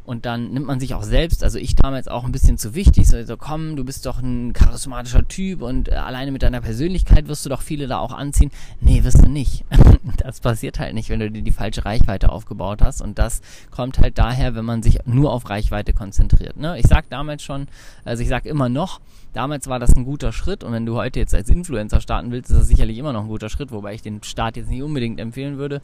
Und 0.09 0.25
dann 0.25 0.55
nimmt 0.55 0.65
man 0.65 0.81
sich 0.81 0.95
auch 0.95 1.03
selbst, 1.03 1.45
also 1.45 1.59
ich 1.59 1.75
damals 1.75 2.09
auch 2.09 2.25
ein 2.25 2.33
bisschen 2.33 2.57
zu 2.57 2.75
wichtig, 2.75 3.07
so, 3.07 3.23
so 3.25 3.37
komm, 3.37 3.77
du 3.77 3.85
bist 3.85 4.07
doch 4.07 4.23
ein 4.23 4.55
charismatischer 4.55 5.29
Typ 5.29 5.61
und 5.61 5.91
äh, 5.91 5.97
alleine 5.97 6.33
mit 6.33 6.43
deiner 6.43 6.63
Persönlichkeit 6.63 7.29
wirst 7.29 7.45
du 7.45 7.51
doch 7.51 7.61
viele 7.61 7.87
da 7.89 7.99
auch 7.99 8.15
anziehen. 8.15 8.51
Nee, 8.81 9.05
wirst 9.05 9.23
du 9.23 9.29
nicht. 9.29 9.67
das 10.17 10.41
passiert 10.41 10.79
halt 10.79 10.95
nicht, 10.95 11.11
wenn 11.11 11.21
du 11.21 11.31
dir 11.31 11.43
die 11.43 11.53
falsche 11.53 11.85
Reichweite 11.85 12.33
aufgebaut 12.33 12.81
hast. 12.81 13.03
Und 13.03 13.19
das 13.19 13.43
kommt 13.71 13.99
halt 13.99 14.17
daher, 14.17 14.55
wenn 14.55 14.65
man 14.65 14.83
sich 14.83 14.99
nur 15.05 15.31
auf 15.31 15.51
Reichweite 15.51 15.93
konzentriert. 15.93 16.57
Ne? 16.57 16.79
Ich 16.79 16.87
sag 16.87 17.11
damals 17.11 17.43
schon, 17.43 17.67
also 18.07 18.23
ich 18.23 18.31
sag 18.31 18.47
immer 18.47 18.71
noch, 18.71 19.03
damals 19.35 19.67
war 19.67 19.79
das 19.79 19.95
ein 19.95 20.07
guter 20.07 20.33
Schritt 20.33 20.65
und 20.65 20.73
wenn 20.73 20.87
du 20.87 20.97
heute 20.97 21.21
jetzt 21.21 21.35
als 21.35 21.51
Influencer 21.51 22.01
starten 22.01 22.31
willst, 22.31 22.51
ist 22.51 22.61
das 22.61 22.69
sicherlich 22.69 22.97
immer 22.97 23.13
noch 23.13 23.25
ein 23.25 23.29
guter 23.29 23.51
Schritt, 23.51 23.73
wobei 23.73 23.93
ich 23.93 24.01
den 24.01 24.23
Start 24.23 24.57
jetzt 24.57 24.71
nicht 24.71 24.83
unbedingt 24.83 25.21
empfehlen 25.21 25.59
würde. 25.59 25.83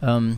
Ähm, 0.00 0.36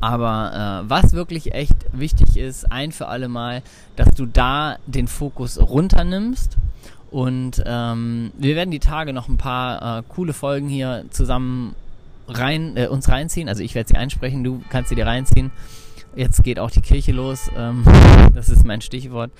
aber 0.00 0.82
äh, 0.84 0.90
was 0.90 1.12
wirklich 1.12 1.54
echt 1.54 1.76
wichtig 1.92 2.36
ist, 2.36 2.70
ein 2.70 2.92
für 2.92 3.08
alle 3.08 3.28
Mal, 3.28 3.62
dass 3.96 4.14
du 4.14 4.26
da 4.26 4.76
den 4.86 5.08
Fokus 5.08 5.60
runternimmst. 5.60 6.56
Und 7.10 7.62
ähm, 7.66 8.32
wir 8.38 8.56
werden 8.56 8.70
die 8.70 8.78
Tage 8.78 9.12
noch 9.12 9.28
ein 9.28 9.36
paar 9.36 9.98
äh, 9.98 10.02
coole 10.08 10.32
Folgen 10.32 10.68
hier 10.68 11.04
zusammen 11.10 11.74
rein, 12.26 12.76
äh, 12.76 12.86
uns 12.86 13.08
reinziehen. 13.08 13.48
Also 13.48 13.62
ich 13.62 13.74
werde 13.74 13.88
sie 13.88 13.96
einsprechen, 13.96 14.44
du 14.44 14.62
kannst 14.70 14.88
sie 14.88 14.94
dir 14.94 15.06
reinziehen. 15.06 15.50
Jetzt 16.14 16.42
geht 16.42 16.58
auch 16.58 16.70
die 16.70 16.80
Kirche 16.80 17.12
los. 17.12 17.50
Ähm, 17.56 17.84
das 18.34 18.48
ist 18.48 18.64
mein 18.64 18.80
Stichwort. 18.80 19.30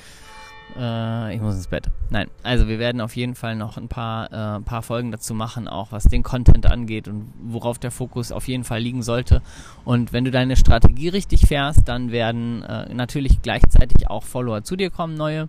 Äh, 0.79 1.35
ich 1.35 1.41
muss 1.41 1.55
ins 1.55 1.67
Bett. 1.67 1.87
Nein, 2.11 2.29
also 2.43 2.69
wir 2.69 2.79
werden 2.79 3.00
auf 3.00 3.17
jeden 3.17 3.35
Fall 3.35 3.57
noch 3.57 3.76
ein 3.76 3.88
paar, 3.88 4.57
äh, 4.57 4.61
paar 4.61 4.83
Folgen 4.83 5.11
dazu 5.11 5.35
machen, 5.35 5.69
auch 5.69 5.93
was 5.93 6.05
den 6.05 6.23
Content 6.23 6.71
angeht 6.71 7.09
und 7.09 7.33
worauf 7.43 7.79
der 7.79 7.91
Fokus 7.91 8.33
auf 8.33 8.49
jeden 8.49 8.64
Fall 8.64 8.81
liegen 8.81 9.02
sollte. 9.02 9.43
Und 9.85 10.12
wenn 10.12 10.25
du 10.25 10.31
deine 10.31 10.57
Strategie 10.57 11.09
richtig 11.09 11.47
fährst, 11.47 11.88
dann 11.88 12.11
werden 12.11 12.62
äh, 12.62 12.93
natürlich 12.95 13.43
gleichzeitig 13.43 14.09
auch 14.09 14.25
Follower 14.25 14.62
zu 14.62 14.76
dir 14.76 14.91
kommen, 14.91 15.14
neue. 15.14 15.49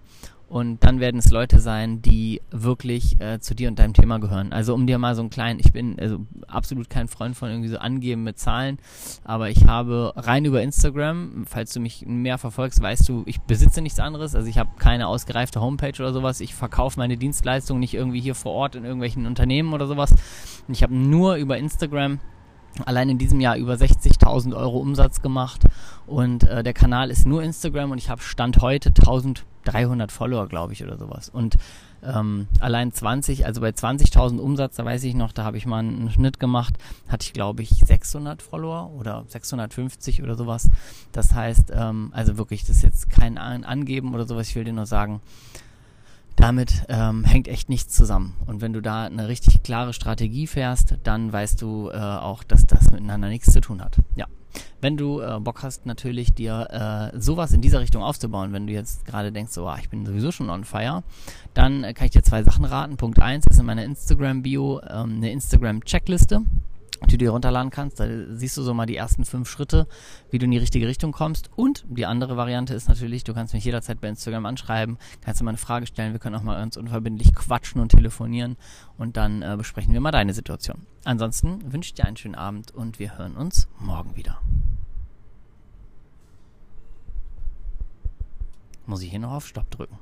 Und 0.53 0.83
dann 0.83 0.99
werden 0.99 1.17
es 1.17 1.31
Leute 1.31 1.59
sein, 1.59 2.03
die 2.03 2.39
wirklich 2.51 3.19
äh, 3.19 3.39
zu 3.39 3.55
dir 3.55 3.69
und 3.69 3.79
deinem 3.79 3.95
Thema 3.95 4.19
gehören. 4.19 4.53
Also 4.53 4.75
um 4.75 4.85
dir 4.85 4.99
mal 4.99 5.15
so 5.15 5.23
einen 5.23 5.31
kleinen, 5.31 5.59
ich 5.59 5.73
bin 5.73 5.99
also 5.99 6.27
absolut 6.47 6.91
kein 6.91 7.07
Freund 7.07 7.35
von 7.35 7.49
irgendwie 7.49 7.69
so 7.69 7.79
angeben 7.79 8.21
mit 8.21 8.37
Zahlen, 8.37 8.77
aber 9.23 9.49
ich 9.49 9.65
habe 9.65 10.13
rein 10.15 10.45
über 10.45 10.61
Instagram, 10.61 11.45
falls 11.47 11.73
du 11.73 11.79
mich 11.79 12.05
mehr 12.05 12.37
verfolgst, 12.37 12.79
weißt 12.79 13.09
du, 13.09 13.23
ich 13.25 13.41
besitze 13.41 13.81
nichts 13.81 13.99
anderes. 13.99 14.35
Also 14.35 14.47
ich 14.47 14.59
habe 14.59 14.69
keine 14.77 15.07
ausgereifte 15.07 15.59
Homepage 15.59 15.99
oder 15.99 16.13
sowas. 16.13 16.39
Ich 16.39 16.53
verkaufe 16.53 16.99
meine 16.99 17.17
Dienstleistungen 17.17 17.79
nicht 17.79 17.95
irgendwie 17.95 18.21
hier 18.21 18.35
vor 18.35 18.51
Ort 18.51 18.75
in 18.75 18.83
irgendwelchen 18.83 19.25
Unternehmen 19.25 19.73
oder 19.73 19.87
sowas. 19.87 20.13
Ich 20.67 20.83
habe 20.83 20.93
nur 20.93 21.33
über 21.33 21.57
Instagram 21.57 22.19
allein 22.85 23.09
in 23.09 23.17
diesem 23.17 23.41
Jahr 23.41 23.57
über 23.57 23.73
60.000 23.73 24.55
Euro 24.55 24.77
Umsatz 24.77 25.23
gemacht 25.23 25.63
und 26.05 26.43
äh, 26.43 26.61
der 26.61 26.73
Kanal 26.73 27.09
ist 27.09 27.25
nur 27.25 27.41
Instagram 27.41 27.89
und 27.89 27.97
ich 27.97 28.11
habe 28.11 28.21
Stand 28.21 28.61
heute 28.61 28.93
1300 29.65 30.11
Follower, 30.11 30.47
glaube 30.47 30.73
ich, 30.73 30.83
oder 30.83 30.97
sowas. 30.97 31.29
Und 31.29 31.57
ähm, 32.03 32.47
allein 32.59 32.91
20, 32.91 33.45
also 33.45 33.61
bei 33.61 33.69
20.000 33.69 34.37
Umsatz, 34.37 34.75
da 34.75 34.85
weiß 34.85 35.03
ich 35.05 35.15
noch, 35.15 35.31
da 35.31 35.43
habe 35.43 35.57
ich 35.57 35.65
mal 35.65 35.79
einen 35.79 36.11
Schnitt 36.11 36.39
gemacht, 36.39 36.75
hatte 37.07 37.25
ich, 37.25 37.33
glaube 37.33 37.63
ich, 37.63 37.69
600 37.69 38.41
Follower 38.41 38.91
oder 38.91 39.23
650 39.27 40.21
oder 40.21 40.35
sowas. 40.35 40.69
Das 41.11 41.33
heißt, 41.33 41.71
ähm, 41.73 42.09
also 42.13 42.37
wirklich, 42.37 42.65
das 42.65 42.77
ist 42.77 42.83
jetzt 42.83 43.09
kein 43.09 43.37
Angeben 43.37 44.13
oder 44.13 44.25
sowas, 44.25 44.49
ich 44.49 44.55
will 44.55 44.65
dir 44.65 44.73
nur 44.73 44.85
sagen, 44.85 45.21
damit 46.35 46.85
ähm, 46.89 47.23
hängt 47.23 47.47
echt 47.47 47.69
nichts 47.69 47.93
zusammen. 47.93 48.35
Und 48.45 48.61
wenn 48.61 48.73
du 48.73 48.81
da 48.81 49.03
eine 49.05 49.27
richtig 49.27 49.63
klare 49.63 49.93
Strategie 49.93 50.47
fährst, 50.47 50.95
dann 51.03 51.31
weißt 51.31 51.61
du 51.61 51.89
äh, 51.89 51.97
auch, 51.97 52.43
dass 52.43 52.65
das 52.65 52.89
miteinander 52.91 53.29
nichts 53.29 53.51
zu 53.51 53.61
tun 53.61 53.81
hat. 53.81 53.97
Ja. 54.15 54.25
Wenn 54.81 54.97
du 54.97 55.21
äh, 55.21 55.39
Bock 55.39 55.63
hast, 55.63 55.85
natürlich 55.85 56.33
dir 56.33 57.11
äh, 57.13 57.19
sowas 57.19 57.53
in 57.53 57.61
dieser 57.61 57.79
Richtung 57.79 58.03
aufzubauen, 58.03 58.53
wenn 58.53 58.67
du 58.67 58.73
jetzt 58.73 59.05
gerade 59.05 59.31
denkst, 59.31 59.53
so, 59.53 59.67
ah, 59.67 59.77
ich 59.79 59.89
bin 59.89 60.05
sowieso 60.05 60.31
schon 60.31 60.49
on 60.49 60.63
fire, 60.63 61.03
dann 61.53 61.83
äh, 61.83 61.93
kann 61.93 62.05
ich 62.05 62.11
dir 62.11 62.21
zwei 62.21 62.43
Sachen 62.43 62.65
raten. 62.65 62.97
Punkt 62.97 63.19
eins 63.21 63.45
ist 63.47 63.59
in 63.59 63.65
meiner 63.65 63.83
Instagram-Bio 63.83 64.81
ähm, 64.81 65.15
eine 65.17 65.31
Instagram-Checkliste 65.31 66.41
die 67.07 67.17
du 67.17 67.25
dir 67.25 67.31
runterladen 67.31 67.69
kannst. 67.69 67.99
Da 67.99 68.07
siehst 68.29 68.57
du 68.57 68.61
so 68.61 68.73
mal 68.73 68.85
die 68.85 68.95
ersten 68.95 69.25
fünf 69.25 69.49
Schritte, 69.49 69.87
wie 70.31 70.39
du 70.39 70.45
in 70.45 70.51
die 70.51 70.57
richtige 70.57 70.87
Richtung 70.87 71.11
kommst. 71.11 71.49
Und 71.55 71.85
die 71.87 72.05
andere 72.05 72.37
Variante 72.37 72.73
ist 72.73 72.87
natürlich, 72.87 73.23
du 73.23 73.33
kannst 73.33 73.53
mich 73.53 73.65
jederzeit 73.65 74.01
bei 74.01 74.09
Instagram 74.09 74.45
anschreiben, 74.45 74.97
kannst 75.21 75.39
du 75.39 75.45
mal 75.45 75.51
eine 75.51 75.57
Frage 75.57 75.85
stellen, 75.85 76.13
wir 76.13 76.19
können 76.19 76.35
auch 76.35 76.43
mal 76.43 76.57
ganz 76.57 76.77
unverbindlich 76.77 77.33
quatschen 77.35 77.81
und 77.81 77.89
telefonieren 77.89 78.57
und 78.97 79.17
dann 79.17 79.41
äh, 79.41 79.55
besprechen 79.57 79.93
wir 79.93 80.01
mal 80.01 80.11
deine 80.11 80.33
Situation. 80.33 80.85
Ansonsten 81.05 81.71
wünsche 81.71 81.89
ich 81.89 81.93
dir 81.93 82.05
einen 82.05 82.17
schönen 82.17 82.35
Abend 82.35 82.71
und 82.71 82.99
wir 82.99 83.17
hören 83.17 83.35
uns 83.35 83.67
morgen 83.79 84.15
wieder. 84.15 84.39
Muss 88.85 89.01
ich 89.01 89.11
hier 89.11 89.19
noch 89.19 89.31
auf 89.31 89.47
Stopp 89.47 89.71
drücken? 89.71 89.97